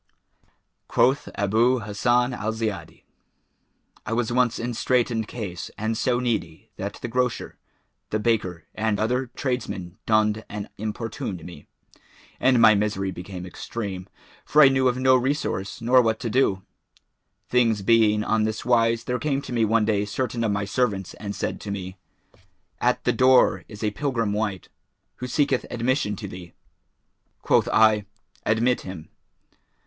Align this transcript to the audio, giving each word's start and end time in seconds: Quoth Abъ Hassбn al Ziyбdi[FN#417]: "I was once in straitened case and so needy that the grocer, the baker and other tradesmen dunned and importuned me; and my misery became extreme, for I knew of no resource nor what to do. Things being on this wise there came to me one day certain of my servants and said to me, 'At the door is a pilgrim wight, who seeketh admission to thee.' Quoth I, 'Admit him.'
Quoth 0.87 1.29
Abъ 1.37 1.85
Hassбn 1.85 2.33
al 2.35 2.51
Ziyбdi[FN#417]: 2.53 3.03
"I 4.07 4.13
was 4.13 4.31
once 4.31 4.57
in 4.57 4.73
straitened 4.73 5.27
case 5.27 5.69
and 5.77 5.95
so 5.95 6.19
needy 6.19 6.71
that 6.77 6.93
the 7.03 7.07
grocer, 7.07 7.55
the 8.09 8.17
baker 8.17 8.65
and 8.73 8.99
other 8.99 9.27
tradesmen 9.35 9.99
dunned 10.07 10.43
and 10.49 10.69
importuned 10.79 11.45
me; 11.45 11.67
and 12.39 12.59
my 12.59 12.73
misery 12.73 13.11
became 13.11 13.45
extreme, 13.45 14.07
for 14.43 14.63
I 14.63 14.69
knew 14.69 14.87
of 14.87 14.97
no 14.97 15.15
resource 15.15 15.81
nor 15.81 16.01
what 16.01 16.19
to 16.21 16.31
do. 16.31 16.63
Things 17.47 17.83
being 17.83 18.23
on 18.23 18.41
this 18.43 18.65
wise 18.65 19.03
there 19.03 19.19
came 19.19 19.39
to 19.43 19.53
me 19.53 19.65
one 19.65 19.85
day 19.85 20.05
certain 20.05 20.43
of 20.43 20.51
my 20.51 20.65
servants 20.65 21.13
and 21.19 21.35
said 21.35 21.61
to 21.61 21.69
me, 21.69 21.95
'At 22.79 23.03
the 23.03 23.13
door 23.13 23.65
is 23.67 23.83
a 23.83 23.91
pilgrim 23.91 24.33
wight, 24.33 24.67
who 25.17 25.27
seeketh 25.27 25.67
admission 25.69 26.15
to 26.15 26.27
thee.' 26.27 26.53
Quoth 27.43 27.69
I, 27.71 28.07
'Admit 28.47 28.81
him.' 28.81 29.09